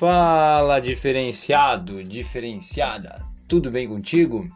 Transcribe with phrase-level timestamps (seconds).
[0.00, 3.22] Fala, diferenciado, diferenciada.
[3.46, 4.48] Tudo bem contigo?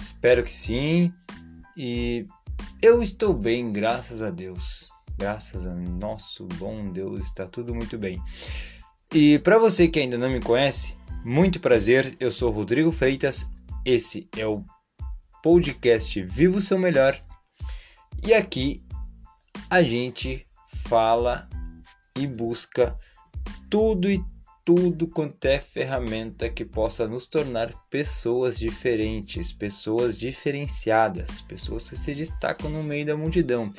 [0.00, 1.12] Espero que sim.
[1.76, 2.24] E
[2.80, 4.88] eu estou bem, graças a Deus.
[5.18, 8.22] Graças a nosso bom Deus, está tudo muito bem.
[9.12, 10.94] E para você que ainda não me conhece,
[11.24, 12.16] muito prazer.
[12.20, 13.50] Eu sou Rodrigo Freitas.
[13.84, 14.64] Esse é o
[15.42, 17.20] podcast Viva o seu melhor.
[18.24, 18.84] E aqui
[19.68, 21.48] a gente fala
[22.16, 22.96] e busca
[23.68, 24.22] tudo e
[24.64, 32.14] tudo quanto é ferramenta que possa nos tornar pessoas diferentes, pessoas diferenciadas, pessoas que se
[32.14, 33.70] destacam no meio da multidão.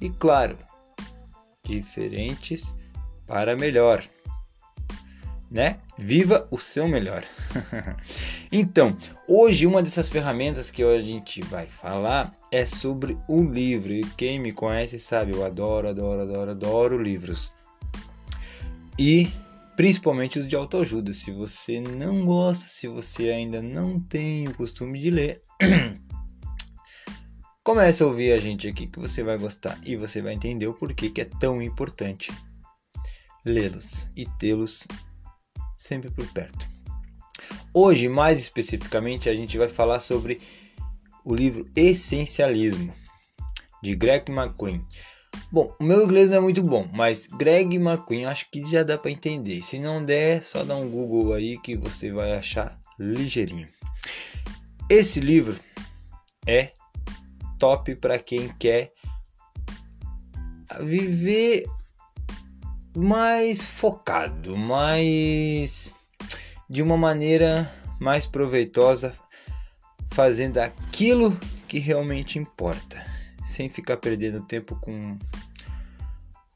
[0.00, 0.58] E claro,
[1.64, 2.74] diferentes
[3.26, 4.04] para melhor.
[5.48, 5.78] Né?
[5.98, 7.22] Viva o seu melhor.
[8.50, 8.96] então,
[9.28, 13.92] hoje uma dessas ferramentas que a gente vai falar é sobre o livro.
[13.92, 17.52] E quem me conhece sabe, eu adoro, adoro, adoro, adoro livros.
[18.98, 19.30] E
[19.76, 21.12] principalmente os de autoajuda.
[21.12, 25.42] Se você não gosta, se você ainda não tem o costume de ler,
[27.64, 30.74] comece a ouvir a gente aqui que você vai gostar e você vai entender o
[30.74, 32.32] porquê que é tão importante
[33.44, 34.86] lê-los e tê-los
[35.76, 36.68] sempre por perto.
[37.74, 40.40] Hoje, mais especificamente, a gente vai falar sobre
[41.24, 42.94] o livro Essencialismo
[43.82, 44.84] de Greg McQueen.
[45.52, 48.96] Bom, o meu inglês não é muito bom, mas Greg McQueen acho que já dá
[48.96, 49.62] para entender.
[49.62, 53.68] Se não der, só dá um Google aí que você vai achar ligeirinho.
[54.88, 55.58] Esse livro
[56.46, 56.72] é
[57.58, 58.92] top para quem quer
[60.80, 61.66] viver
[62.96, 65.94] mais focado, mais
[66.68, 69.14] de uma maneira mais proveitosa,
[70.10, 73.11] fazendo aquilo que realmente importa
[73.44, 75.18] sem ficar perdendo tempo com,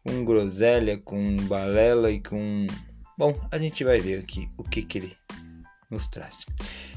[0.04, 2.66] com groselha, com balela e com.
[3.18, 5.16] Bom, a gente vai ver aqui o que, que ele
[5.90, 6.44] nos traz.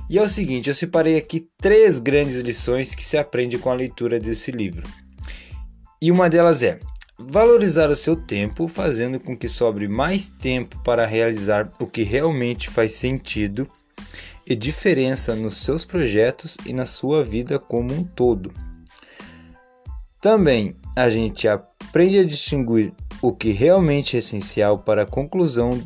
[0.10, 3.76] E é o seguinte, eu separei aqui três grandes lições que se aprende com a
[3.76, 4.88] leitura desse livro.
[6.02, 6.80] E uma delas é
[7.18, 12.70] valorizar o seu tempo, fazendo com que sobre mais tempo para realizar o que realmente
[12.70, 13.70] faz sentido
[14.48, 18.52] e diferença nos seus projetos e na sua vida como um todo.
[20.22, 25.82] Também a gente aprende a distinguir o que realmente é essencial para a conclusão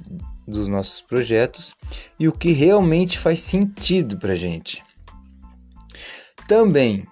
[0.47, 1.75] dos nossos projetos
[2.19, 4.83] e o que realmente faz sentido para a gente.
[6.47, 7.05] Também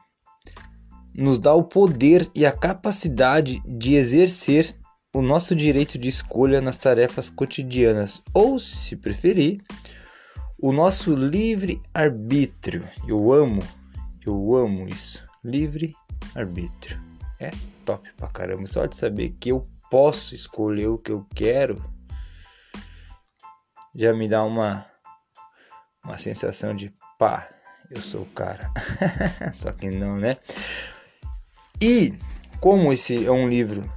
[1.14, 4.76] nos dá o poder e a capacidade de exercer
[5.14, 9.62] o nosso direito de escolha nas tarefas cotidianas, ou, se preferir,
[10.60, 12.88] o nosso livre arbítrio.
[13.08, 13.62] Eu amo,
[14.26, 15.94] eu amo isso, livre
[16.34, 17.11] arbítrio
[17.42, 17.52] é
[17.86, 18.68] top pra caramba.
[18.68, 21.84] Só de saber que eu posso escolher o que eu quero
[23.94, 24.86] já me dá uma
[26.04, 27.48] uma sensação de pá,
[27.90, 28.72] eu sou o cara.
[29.54, 30.38] Só que não, né?
[31.80, 32.16] E
[32.60, 33.92] como esse é um livro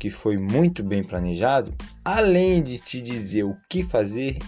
[0.00, 1.74] que foi muito bem planejado,
[2.04, 4.38] além de te dizer o que fazer,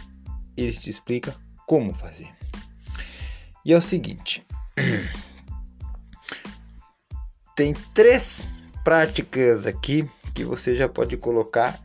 [0.57, 1.35] ele te explica
[1.67, 2.35] como fazer.
[3.65, 4.47] E é o seguinte,
[7.55, 8.51] tem três
[8.83, 11.81] práticas aqui que você já pode colocar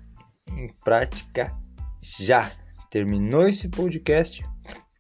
[0.52, 1.56] em prática
[2.02, 2.52] já.
[2.90, 4.44] Terminou esse podcast,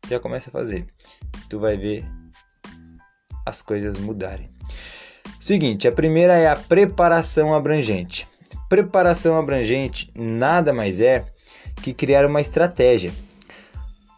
[0.07, 0.85] já começa a fazer.
[1.49, 2.05] Tu vai ver
[3.45, 4.49] as coisas mudarem.
[5.39, 8.27] Seguinte, a primeira é a preparação abrangente.
[8.67, 11.25] Preparação abrangente nada mais é
[11.81, 13.11] que criar uma estratégia.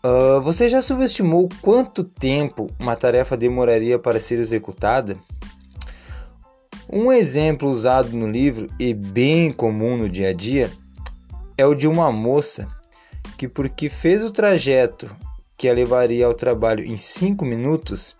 [0.04, 5.16] Uh, você já subestimou quanto tempo uma tarefa demoraria para ser executada?
[6.94, 10.70] Um exemplo usado no livro e bem comum no dia a dia
[11.58, 12.68] é o de uma moça
[13.38, 15.10] que, porque fez o trajeto
[15.58, 18.14] que a levaria ao trabalho em 5 minutos,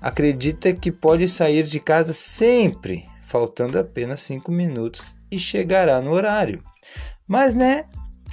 [0.00, 6.62] acredita que pode sair de casa sempre, faltando apenas 5 minutos e chegará no horário.
[7.26, 7.86] Mas né,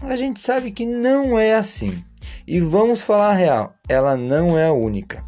[0.03, 2.03] a gente sabe que não é assim.
[2.45, 5.25] E vamos falar a real, ela não é a única.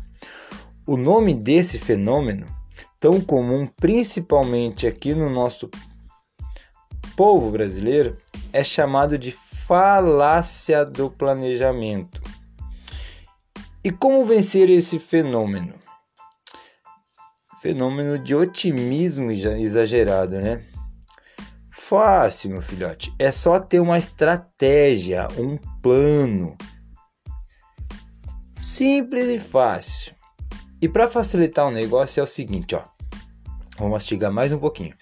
[0.86, 2.61] O nome desse fenômeno
[3.02, 5.70] tão comum, principalmente aqui no nosso
[7.18, 8.16] povo brasileiro,
[8.54, 12.22] é chamado de falácia do planejamento.
[13.84, 15.74] E como vencer esse fenômeno?
[17.60, 20.64] Fenômeno de otimismo exagerado, né?
[21.72, 23.14] Fácil, meu filhote.
[23.18, 26.56] É só ter uma estratégia, um plano.
[28.62, 30.16] Simples e fácil.
[30.82, 32.91] E para facilitar o negócio é o seguinte, ó.
[33.82, 34.94] Vou mastigar mais um pouquinho.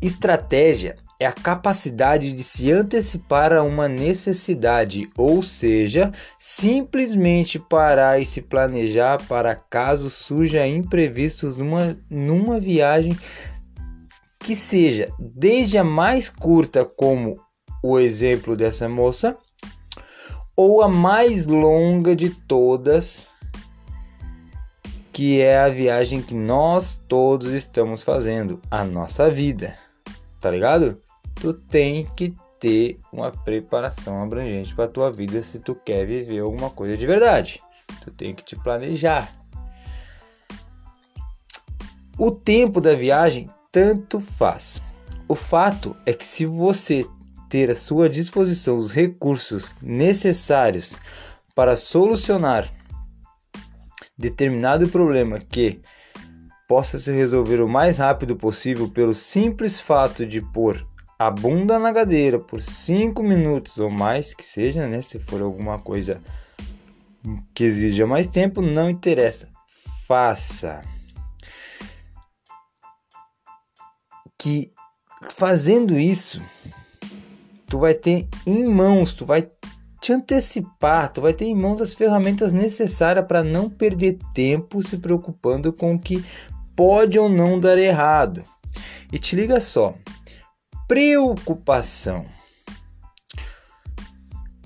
[0.00, 8.24] Estratégia é a capacidade de se antecipar a uma necessidade, ou seja, simplesmente parar e
[8.24, 13.18] se planejar para caso surja imprevistos numa, numa viagem
[14.38, 17.40] que seja desde a mais curta, como
[17.82, 19.36] o exemplo dessa moça,
[20.56, 23.26] ou a mais longa de todas,
[25.14, 29.78] que é a viagem que nós todos estamos fazendo, a nossa vida.
[30.40, 31.00] Tá ligado?
[31.36, 36.68] Tu tem que ter uma preparação abrangente para tua vida se tu quer viver alguma
[36.68, 37.62] coisa de verdade.
[38.02, 39.32] Tu tem que te planejar.
[42.18, 44.82] O tempo da viagem tanto faz.
[45.28, 47.06] O fato é que se você
[47.48, 50.96] ter à sua disposição os recursos necessários
[51.54, 52.68] para solucionar
[54.16, 55.80] determinado problema que
[56.68, 60.86] possa se resolver o mais rápido possível pelo simples fato de pôr
[61.18, 65.00] a bunda na cadeira por 5 minutos ou mais, que seja, né?
[65.02, 66.22] Se for alguma coisa
[67.54, 69.48] que exija mais tempo, não interessa.
[70.06, 70.82] Faça.
[74.38, 74.72] Que
[75.34, 76.42] fazendo isso,
[77.66, 79.48] tu vai ter em mãos, tu vai
[80.04, 84.98] te antecipar, tu vai ter em mãos as ferramentas necessárias para não perder tempo se
[84.98, 86.22] preocupando com o que
[86.76, 88.44] pode ou não dar errado.
[89.10, 89.94] E te liga só,
[90.86, 92.26] preocupação.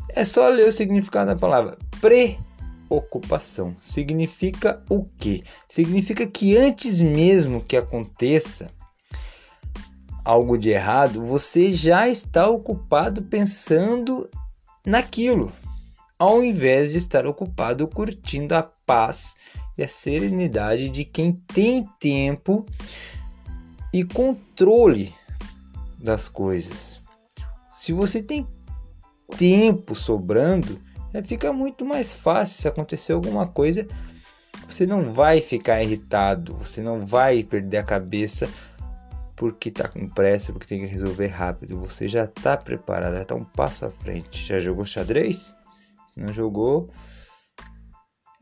[0.08, 3.76] É só ler o significado da palavra preocupação.
[3.81, 5.44] Significa o quê?
[5.69, 8.73] Significa que antes mesmo que aconteça
[10.25, 14.29] algo de errado, você já está ocupado pensando
[14.88, 15.52] naquilo,
[16.19, 19.37] ao invés de estar ocupado curtindo a paz
[19.76, 22.64] e a serenidade de quem tem tempo
[23.93, 25.14] e controle
[25.99, 27.00] das coisas.
[27.70, 28.46] Se você tem
[29.37, 30.81] tempo sobrando,
[31.25, 33.87] fica muito mais fácil se acontecer alguma coisa.
[34.67, 38.49] Você não vai ficar irritado, você não vai perder a cabeça
[39.38, 41.79] porque tá com pressa, porque tem que resolver rápido.
[41.81, 44.44] Você já tá preparado, já tá um passo à frente.
[44.44, 45.55] Já jogou xadrez?
[46.08, 46.90] Se não jogou,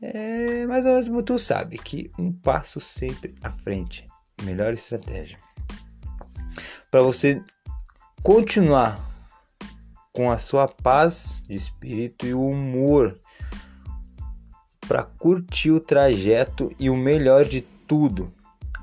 [0.01, 4.07] é ou menos tu sabe que um passo sempre à frente,
[4.43, 5.37] melhor estratégia.
[6.89, 7.43] Para você
[8.23, 8.99] continuar
[10.11, 13.19] com a sua paz de espírito e o humor
[14.87, 18.33] para curtir o trajeto e o melhor de tudo,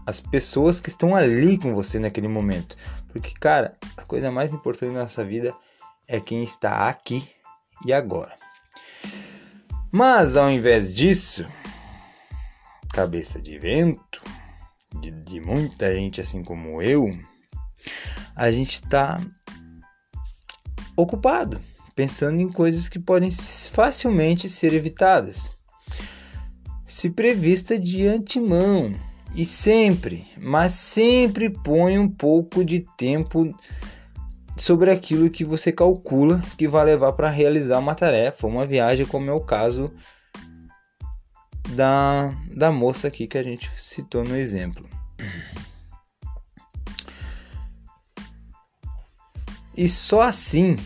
[0.07, 2.77] as pessoas que estão ali com você naquele momento.
[3.09, 5.55] Porque, cara, a coisa mais importante na nossa vida
[6.07, 7.29] é quem está aqui
[7.87, 8.35] e agora.
[9.91, 11.47] Mas ao invés disso,
[12.93, 14.23] cabeça de vento,
[15.01, 17.09] de, de muita gente assim como eu,
[18.35, 19.21] a gente está
[20.97, 21.61] ocupado,
[21.95, 25.57] pensando em coisas que podem facilmente ser evitadas.
[26.85, 28.95] Se prevista de antemão,
[29.35, 33.53] e sempre, mas sempre põe um pouco de tempo
[34.57, 39.29] sobre aquilo que você calcula que vai levar para realizar uma tarefa, uma viagem, como
[39.29, 39.93] é o caso
[41.71, 44.89] da, da moça aqui que a gente citou no exemplo.
[49.77, 50.77] E só assim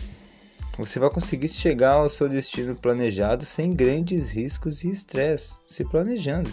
[0.75, 6.49] você vai conseguir chegar ao seu destino planejado sem grandes riscos e estresse, se planejando.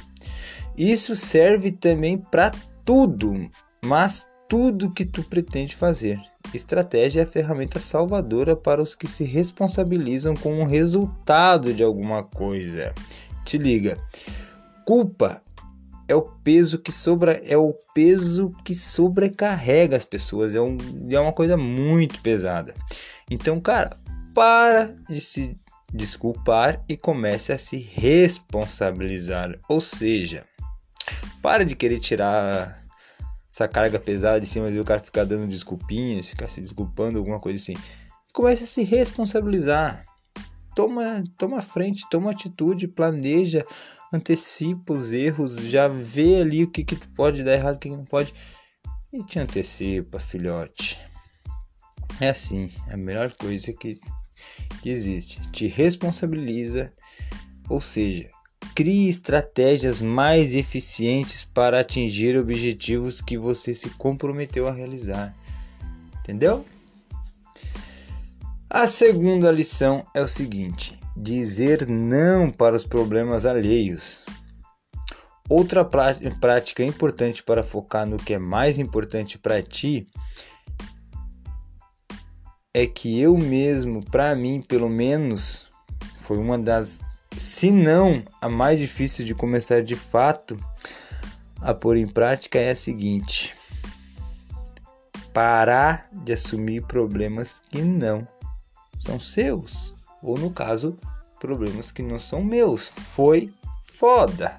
[0.77, 2.53] Isso serve também para
[2.85, 3.49] tudo,
[3.85, 6.21] mas tudo que tu pretende fazer.
[6.55, 12.23] Estratégia é a ferramenta salvadora para os que se responsabilizam com o resultado de alguma
[12.23, 12.95] coisa.
[13.45, 13.99] Te liga.
[14.85, 15.43] Culpa
[16.09, 20.77] é o peso que sobra, é o peso que sobrecarrega as pessoas, é, um,
[21.11, 22.75] é uma coisa muito pesada.
[23.31, 23.97] Então, cara,
[24.35, 25.59] para de se
[25.93, 30.45] desculpar e comece a se responsabilizar, ou seja,
[31.47, 32.85] para de querer tirar
[33.49, 37.39] essa carga pesada de cima e o cara ficar dando desculpinhas, ficar se desculpando, alguma
[37.39, 37.81] coisa assim.
[38.33, 40.05] Comece a se responsabilizar.
[40.75, 43.65] Toma, toma frente, toma atitude, planeja,
[44.13, 47.97] antecipa os erros, já vê ali o que, que pode dar errado, o que, que
[47.97, 48.35] não pode.
[49.13, 50.99] E te antecipa, filhote.
[52.21, 54.01] É assim, é a melhor coisa que,
[54.83, 55.41] que existe.
[55.53, 56.93] Te responsabiliza,
[57.71, 58.29] ou seja,
[58.77, 65.35] Crie estratégias mais eficientes para atingir objetivos que você se comprometeu a realizar.
[66.21, 66.63] Entendeu?
[68.69, 74.25] A segunda lição é o seguinte: dizer não para os problemas alheios.
[75.49, 80.07] Outra prática importante para focar no que é mais importante para ti
[82.75, 85.67] é que eu mesmo, para mim, pelo menos,
[86.21, 87.01] foi uma das,
[87.37, 90.57] se não a mais difícil de começar de fato
[91.61, 93.55] a pôr em prática é a seguinte:
[95.33, 98.27] parar de assumir problemas que não
[99.01, 100.99] são seus, ou no caso,
[101.39, 102.89] problemas que não são meus.
[102.89, 103.53] Foi
[103.85, 104.59] foda.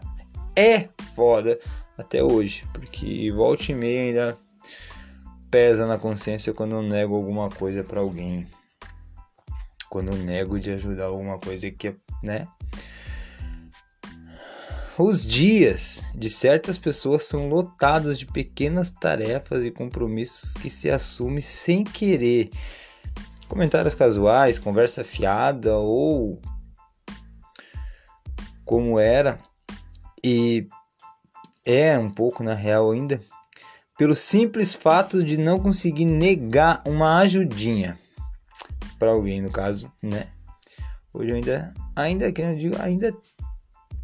[0.55, 1.59] É foda
[1.97, 4.37] até hoje, porque volta e meia ainda
[5.49, 8.47] pesa na consciência quando eu nego alguma coisa para alguém.
[9.89, 12.47] Quando nego de ajudar alguma coisa que, né?
[14.97, 21.39] Os dias de certas pessoas são lotados de pequenas tarefas e compromissos que se assume
[21.41, 22.49] sem querer.
[23.47, 26.41] Comentários casuais, conversa fiada ou
[28.65, 29.39] como era
[30.23, 30.67] e
[31.63, 33.21] é um pouco na real ainda,
[33.97, 37.99] pelo simples fato de não conseguir negar uma ajudinha
[38.97, 40.27] para alguém, no caso, né?
[41.13, 43.15] Hoje eu ainda, ainda que eu digo, ainda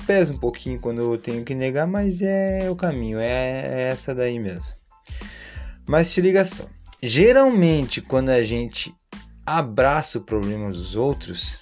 [0.06, 4.14] pesa um pouquinho quando eu tenho que negar, mas é o caminho, é, é essa
[4.14, 4.74] daí mesmo.
[5.86, 6.66] Mas te liga só,
[7.02, 8.94] geralmente quando a gente
[9.46, 11.60] abraça o problema dos outros,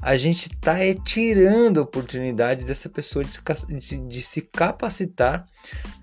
[0.00, 3.32] a gente está tirando a oportunidade dessa pessoa de
[3.80, 5.46] se, de se capacitar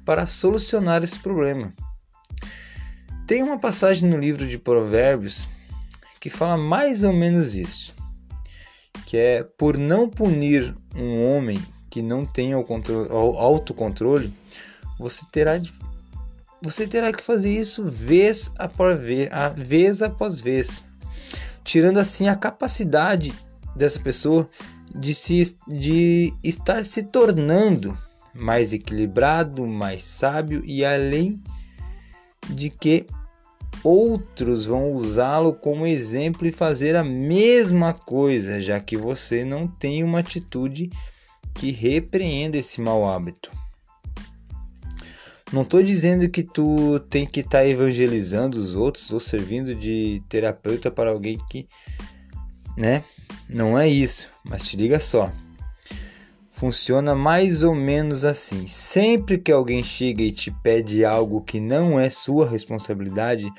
[0.06, 1.74] para solucionar esse problema.
[3.28, 5.48] Tem uma passagem no livro de Provérbios
[6.20, 7.94] que fala mais ou menos isso,
[9.06, 11.60] que é por não punir um homem
[11.90, 14.34] que não tenha o, controle, o autocontrole,
[15.00, 15.74] você terá de,
[16.62, 20.84] você terá que fazer isso vez após vez, vez após vez,
[21.64, 23.34] tirando assim a capacidade
[23.76, 24.48] dessa pessoa
[24.94, 27.98] de, se, de estar se tornando
[28.34, 31.42] mais equilibrado, mais sábio e além
[32.50, 33.06] de que
[33.84, 40.04] outros vão usá-lo como exemplo e fazer a mesma coisa, já que você não tem
[40.04, 40.90] uma atitude
[41.54, 43.52] que repreenda esse mau hábito.
[45.52, 50.22] Não estou dizendo que tu tem que estar tá evangelizando os outros ou servindo de
[50.30, 51.68] terapeuta para alguém que,
[52.78, 53.04] né,
[53.50, 55.32] não é isso, mas te liga só.
[56.60, 58.68] Funciona mais ou menos assim.
[58.68, 63.50] Sempre que alguém chega e te pede algo que não é sua responsabilidade,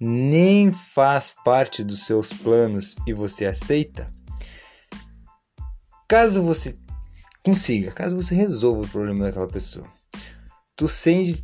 [0.00, 4.10] nem faz parte dos seus planos e você aceita,
[6.08, 6.74] caso você
[7.44, 9.86] consiga, caso você resolva o problema daquela pessoa,
[10.74, 11.42] tu, sende,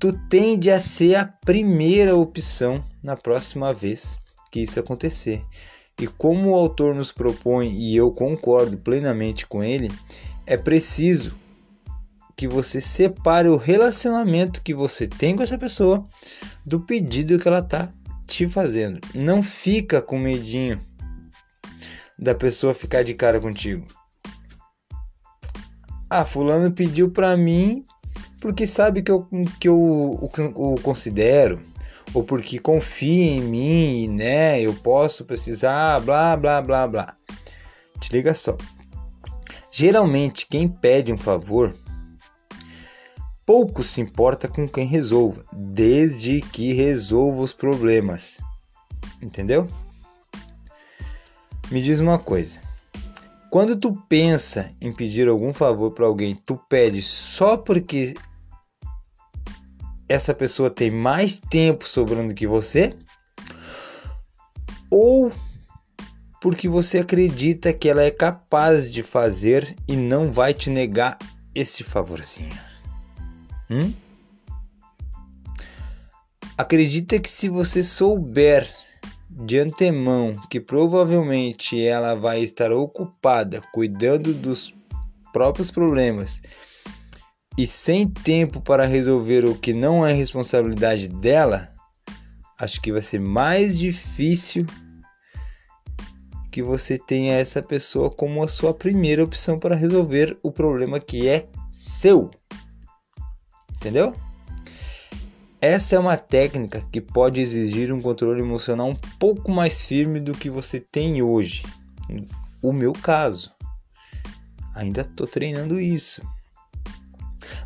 [0.00, 4.18] tu tende a ser a primeira opção na próxima vez
[4.50, 5.44] que isso acontecer.
[6.00, 9.90] E como o autor nos propõe, e eu concordo plenamente com ele,
[10.48, 11.36] é preciso
[12.34, 16.06] que você separe o relacionamento que você tem com essa pessoa
[16.64, 17.92] do pedido que ela está
[18.26, 18.98] te fazendo.
[19.14, 20.80] Não fica com medinho
[22.18, 23.86] da pessoa ficar de cara contigo.
[26.08, 27.84] Ah, fulano pediu para mim
[28.40, 29.28] porque sabe que eu,
[29.60, 31.60] que eu o considero
[32.14, 34.62] ou porque confia em mim, né?
[34.62, 37.14] Eu posso precisar, blá, blá, blá, blá.
[38.00, 38.56] Te liga só.
[39.70, 41.74] Geralmente, quem pede um favor
[43.48, 48.38] pouco se importa com quem resolva, desde que resolva os problemas.
[49.22, 49.66] Entendeu?
[51.70, 52.60] Me diz uma coisa.
[53.50, 58.14] Quando tu pensa em pedir algum favor para alguém, tu pede só porque
[60.06, 62.94] essa pessoa tem mais tempo sobrando que você?
[64.90, 65.32] Ou
[66.40, 71.18] porque você acredita que ela é capaz de fazer e não vai te negar
[71.54, 72.56] esse favorzinho?
[73.70, 73.92] Hum?
[76.56, 78.68] Acredita que se você souber
[79.30, 84.74] de antemão que provavelmente ela vai estar ocupada cuidando dos
[85.32, 86.42] próprios problemas
[87.56, 91.72] e sem tempo para resolver o que não é responsabilidade dela,
[92.58, 94.64] acho que vai ser mais difícil
[96.50, 101.28] que você tenha essa pessoa como a sua primeira opção para resolver o problema que
[101.28, 102.30] é seu.
[103.76, 104.14] Entendeu?
[105.60, 110.32] Essa é uma técnica que pode exigir um controle emocional um pouco mais firme do
[110.32, 111.64] que você tem hoje.
[112.62, 113.52] O meu caso.
[114.74, 116.22] Ainda estou treinando isso.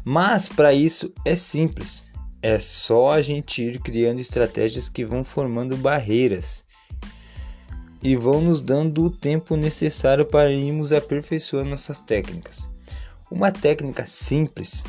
[0.04, 2.04] Mas para isso é simples.
[2.40, 6.64] É só a gente ir criando estratégias que vão formando barreiras
[8.02, 12.68] e vão nos dando o tempo necessário para irmos aperfeiçoando nossas técnicas.
[13.30, 14.84] Uma técnica simples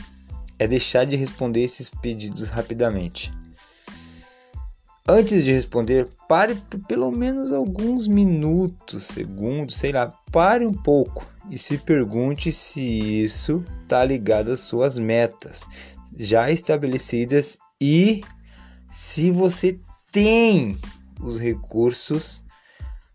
[0.58, 3.32] é deixar de responder esses pedidos rapidamente.
[5.08, 11.26] Antes de responder, pare por pelo menos alguns minutos, segundos, sei lá, pare um pouco
[11.50, 15.66] e se pergunte se isso está ligado às suas metas
[16.18, 18.22] já estabelecidas e
[18.90, 19.78] se você
[20.12, 20.78] tem
[21.20, 22.43] os recursos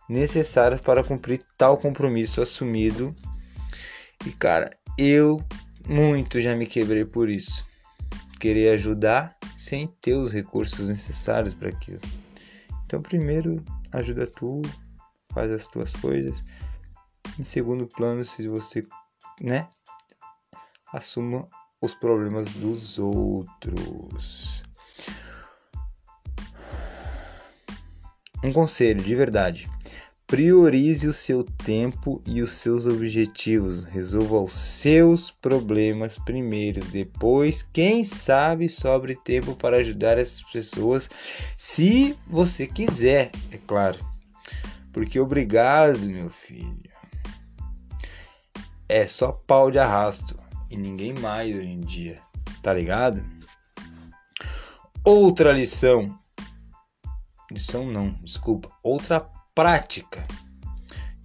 [0.09, 3.15] necessários para cumprir tal compromisso assumido.
[4.27, 5.45] E cara, eu
[5.87, 7.65] muito já me quebrei por isso.
[8.41, 12.01] Querer ajudar sem ter os recursos necessários para aquilo.
[12.87, 13.63] Então, primeiro,
[13.93, 14.63] ajuda tu,
[15.33, 16.45] faz as tuas coisas.
[17.39, 18.87] Em segundo plano, se você,
[19.41, 19.69] né,
[20.93, 21.49] assuma
[21.81, 24.63] os problemas dos outros.
[28.43, 29.69] Um conselho de verdade.
[30.29, 33.87] Priorize o seu tempo e os seus objetivos.
[33.87, 36.85] Resolva os seus problemas primeiro.
[36.85, 41.09] Depois, quem sabe, sobre tempo para ajudar essas pessoas,
[41.57, 43.99] se você quiser, é claro.
[44.93, 46.93] Porque obrigado, meu filho.
[48.87, 50.37] É só pau de arrasto
[50.71, 52.21] e ninguém mais hoje em dia,
[52.63, 53.25] tá ligado?
[55.03, 56.19] Outra lição.
[57.51, 58.69] Lição não, desculpa.
[58.83, 59.27] Outra
[59.59, 60.25] prática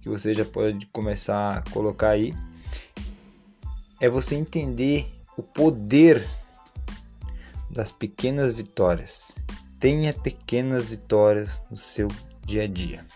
[0.00, 2.34] que você já pode começar a colocar aí
[4.00, 6.20] é você entender o poder
[7.70, 9.36] das pequenas vitórias.
[9.78, 12.08] Tenha pequenas vitórias no seu
[12.44, 13.06] dia a dia.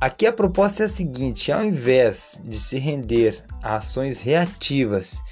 [0.00, 5.22] Aqui a proposta é a seguinte: ao invés de se render a ações reativas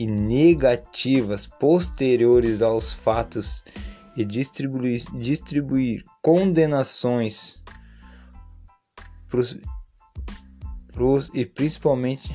[0.00, 3.62] e negativas posteriores aos fatos
[4.16, 7.64] e distribuir, distribuir condenações
[9.28, 9.56] pros,
[11.34, 12.34] e principalmente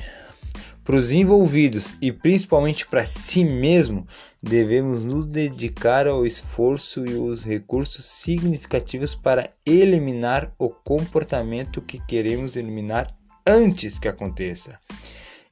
[0.84, 4.04] para os envolvidos e principalmente para si mesmo,
[4.42, 12.56] devemos nos dedicar ao esforço e os recursos significativos para eliminar o comportamento que queremos
[12.56, 13.06] eliminar
[13.46, 14.78] antes que aconteça.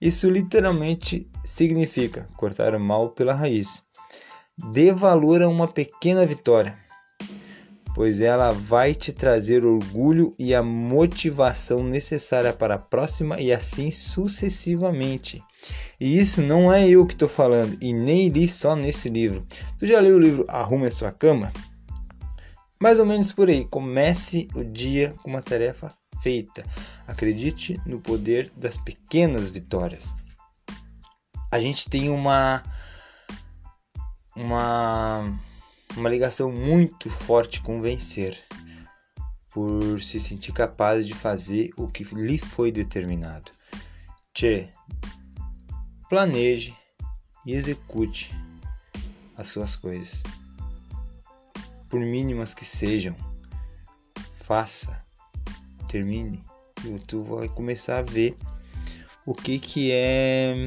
[0.01, 3.85] Isso literalmente significa cortar o mal pela raiz.
[4.73, 6.77] Dê valor a uma pequena vitória
[7.95, 13.91] pois ela vai te trazer orgulho e a motivação necessária para a próxima e assim
[13.91, 15.43] sucessivamente.
[16.01, 19.45] E isso não é eu que estou falando e nem li só nesse livro.
[19.79, 21.53] Tu já leu o livro Arrume a Sua Cama?
[22.83, 23.67] Mais ou menos por aí.
[23.67, 26.65] Comece o dia com uma tarefa feita.
[27.07, 30.15] Acredite no poder das pequenas vitórias.
[31.51, 32.63] A gente tem uma
[34.37, 35.39] uma
[35.97, 38.39] uma ligação muito forte com vencer,
[39.49, 43.51] por se sentir capaz de fazer o que lhe foi determinado.
[44.33, 44.71] Tchê,
[46.09, 46.75] planeje
[47.45, 48.33] e execute
[49.37, 50.23] as suas coisas,
[51.89, 53.17] por mínimas que sejam.
[54.35, 55.05] Faça,
[55.89, 56.45] termine,
[56.85, 58.37] e tu vai começar a ver
[59.27, 60.67] o que que é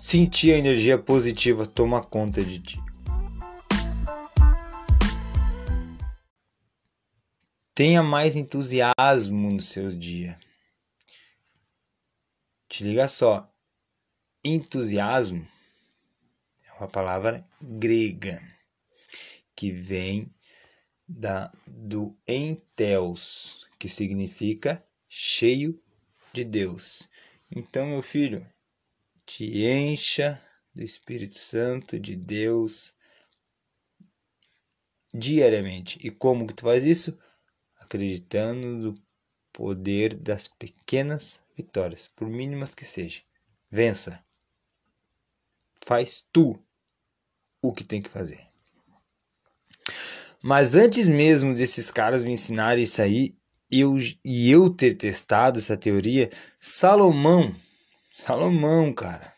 [0.00, 2.78] sentir a energia positiva tomar conta de ti.
[7.74, 10.38] Tenha mais entusiasmo nos seus dias.
[12.66, 13.52] Te liga só,
[14.42, 15.46] entusiasmo
[16.64, 18.42] é uma palavra grega
[19.54, 20.34] que vem
[21.06, 25.78] da do enteos, que significa cheio
[26.32, 27.06] de Deus.
[27.50, 28.46] Então, meu filho,
[29.30, 30.42] te encha
[30.74, 32.92] do Espírito Santo de Deus
[35.14, 36.00] diariamente.
[36.04, 37.16] E como que tu faz isso?
[37.78, 39.02] Acreditando no
[39.52, 43.22] poder das pequenas vitórias, por mínimas que sejam.
[43.70, 44.22] Vença.
[45.86, 46.60] Faz tu
[47.62, 48.48] o que tem que fazer.
[50.42, 53.36] Mas antes mesmo desses caras me ensinarem isso aí,
[53.70, 57.54] eu, e eu ter testado essa teoria, Salomão
[58.24, 59.34] Salomão, cara.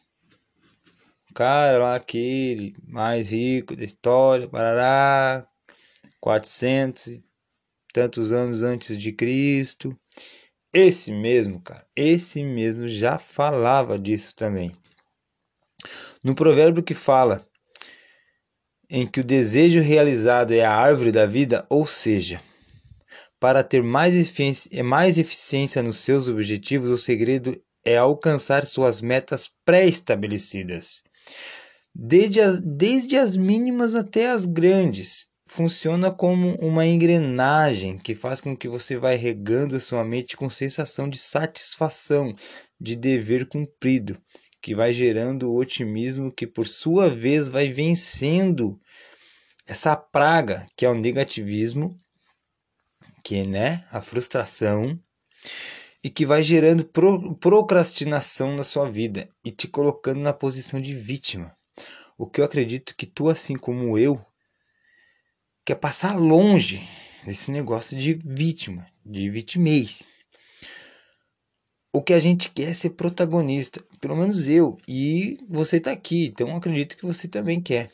[1.31, 5.47] O cara lá, aquele mais rico da história, parará,
[6.21, 7.25] 400 e
[7.92, 9.97] tantos anos antes de Cristo.
[10.75, 14.73] Esse mesmo, cara, esse mesmo já falava disso também.
[16.23, 17.47] No provérbio que fala
[18.90, 22.42] em que o desejo realizado é a árvore da vida, ou seja,
[23.38, 29.51] para ter mais eficiência, mais eficiência nos seus objetivos, o segredo é alcançar suas metas
[29.64, 31.03] pré-estabelecidas.
[31.95, 38.57] Desde as, desde as mínimas até as grandes, funciona como uma engrenagem que faz com
[38.57, 42.35] que você vai regando sua mente com sensação de satisfação,
[42.81, 44.18] de dever cumprido,
[44.62, 48.81] que vai gerando o otimismo que por sua vez vai vencendo
[49.66, 52.01] essa praga que é o negativismo,
[53.23, 54.99] que é né, a frustração
[56.03, 60.95] e que vai gerando pro, procrastinação na sua vida e te colocando na posição de
[60.95, 61.57] vítima.
[62.19, 64.21] O que eu acredito que tu, assim como eu,
[65.65, 66.87] quer passar longe
[67.25, 70.19] desse negócio de vítima, de vitimez.
[71.93, 76.27] O que a gente quer é ser protagonista, pelo menos eu, e você está aqui,
[76.27, 77.93] então acredito que você também quer.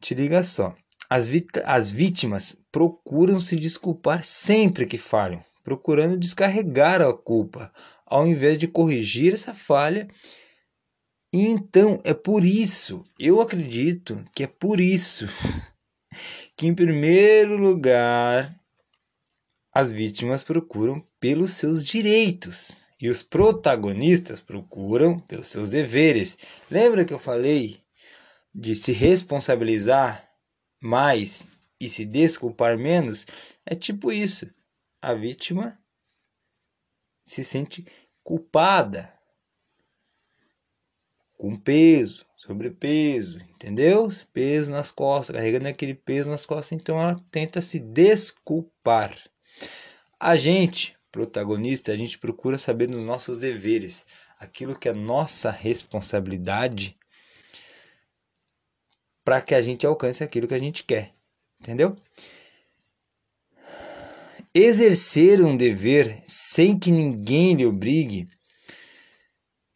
[0.00, 0.74] Te liga só,
[1.08, 1.28] as,
[1.64, 7.72] as vítimas procuram se desculpar sempre que falham procurando descarregar a culpa,
[8.04, 10.08] ao invés de corrigir essa falha.
[11.32, 15.28] E então é por isso, eu acredito que é por isso
[16.56, 18.52] que, em primeiro lugar,
[19.72, 26.36] as vítimas procuram pelos seus direitos e os protagonistas procuram pelos seus deveres.
[26.68, 27.80] Lembra que eu falei
[28.52, 30.28] de se responsabilizar
[30.82, 31.46] mais
[31.80, 33.24] e se desculpar menos?
[33.64, 34.50] É tipo isso
[35.00, 35.78] a vítima
[37.24, 37.86] se sente
[38.22, 39.18] culpada,
[41.38, 44.08] com peso, sobrepeso, entendeu?
[44.32, 49.16] Peso nas costas, carregando aquele peso nas costas, então ela tenta se desculpar.
[50.18, 54.04] A gente, protagonista, a gente procura saber dos nossos deveres,
[54.38, 56.98] aquilo que é nossa responsabilidade
[59.24, 61.12] para que a gente alcance aquilo que a gente quer,
[61.58, 61.96] entendeu?
[64.52, 68.28] Exercer um dever sem que ninguém lhe obrigue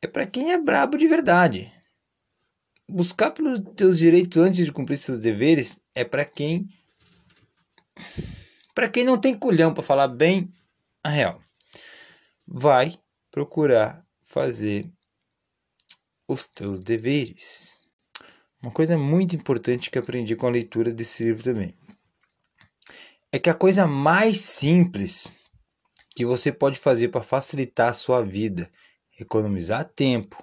[0.03, 1.73] é para quem é brabo de verdade.
[2.89, 6.69] Buscar pelos teus direitos antes de cumprir seus deveres é para quem
[8.75, 10.53] para quem não tem culhão para falar bem
[11.05, 11.41] a real.
[12.45, 12.99] Vai
[13.31, 14.91] procurar fazer
[16.27, 17.79] os teus deveres.
[18.61, 21.77] Uma coisa muito importante que aprendi com a leitura desse livro também
[23.35, 25.29] é que a coisa mais simples
[26.15, 28.71] que você pode fazer para facilitar a sua vida,
[29.19, 30.41] economizar tempo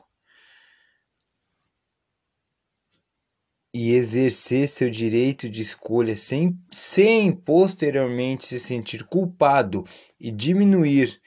[3.74, 9.86] e exercer seu direito de escolha sem, sem posteriormente se sentir culpado
[10.20, 11.22] e diminuir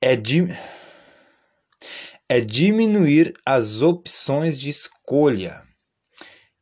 [0.00, 0.48] é, di,
[2.28, 5.62] é diminuir as opções de escolha.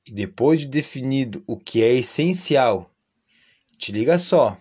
[0.06, 2.89] E depois de definido o que é essencial
[3.80, 4.60] te liga só.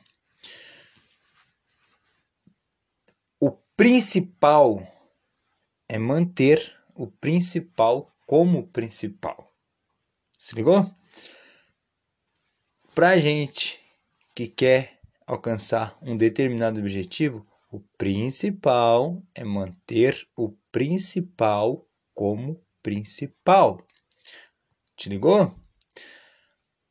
[3.38, 4.82] O principal
[5.90, 9.54] é manter o principal como principal.
[10.38, 10.90] Se ligou?
[12.96, 13.84] Pra gente
[14.34, 23.86] que quer alcançar um determinado objetivo, o principal é manter o principal como principal.
[24.96, 25.54] Te ligou?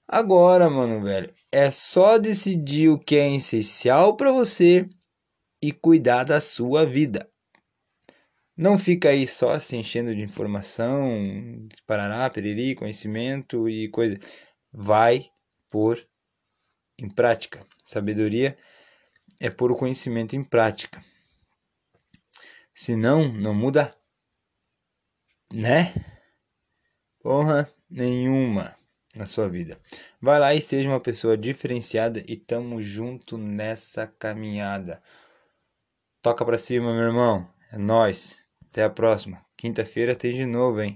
[0.06, 4.88] Agora, mano, velho, é só decidir o que é essencial para você
[5.62, 7.30] e cuidar da sua vida.
[8.56, 14.18] Não fica aí só se enchendo de informação, parará, periri, conhecimento e coisa.
[14.72, 15.30] Vai
[15.70, 16.06] pôr
[16.98, 17.64] em prática.
[17.82, 18.58] Sabedoria
[19.40, 21.02] é pôr o conhecimento em prática.
[22.74, 23.96] Senão, não muda,
[25.52, 25.94] né?
[27.20, 28.77] Porra nenhuma
[29.14, 29.78] na sua vida.
[30.20, 35.02] Vai lá e seja uma pessoa diferenciada e tamo junto nessa caminhada.
[36.22, 37.48] Toca pra cima, meu irmão.
[37.72, 38.36] É nós.
[38.70, 39.44] Até a próxima.
[39.56, 40.94] Quinta-feira tem de novo, hein?